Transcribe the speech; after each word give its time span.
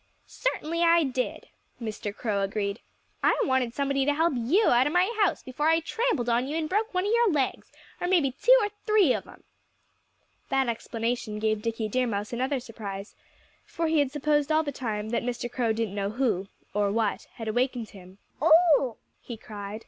"Certainly 0.25 0.81
I 0.81 1.03
did," 1.03 1.45
Mr. 1.79 2.11
Crow 2.11 2.41
agreed. 2.41 2.79
"I 3.21 3.39
wanted 3.43 3.75
somebody 3.75 4.03
to 4.03 4.15
help 4.15 4.33
you 4.35 4.65
out 4.69 4.87
of 4.87 4.93
my 4.93 5.15
house, 5.23 5.43
before 5.43 5.69
I 5.69 5.79
trampled 5.79 6.27
on 6.27 6.47
you 6.47 6.57
and 6.57 6.67
broke 6.67 6.91
one 6.91 7.05
of 7.05 7.11
your 7.11 7.29
legs 7.31 7.71
or 7.99 8.07
maybe 8.07 8.31
two 8.31 8.57
or 8.63 8.69
three 8.87 9.13
of 9.13 9.27
'em." 9.27 9.43
That 10.49 10.67
explanation 10.67 11.37
gave 11.37 11.61
Dickie 11.61 11.87
Deer 11.87 12.07
Mouse 12.07 12.33
another 12.33 12.59
surprise; 12.59 13.13
for 13.63 13.85
he 13.85 13.99
had 13.99 14.09
supposed 14.11 14.51
all 14.51 14.63
the 14.63 14.71
time 14.71 15.09
that 15.09 15.21
Mr. 15.21 15.51
Crow 15.51 15.71
didn't 15.71 15.93
know 15.93 16.09
who 16.09 16.47
or 16.73 16.91
what 16.91 17.27
had 17.35 17.47
awakened 17.47 17.89
him. 17.91 18.17
"Oh!" 18.41 18.97
he 19.21 19.37
cried. 19.37 19.79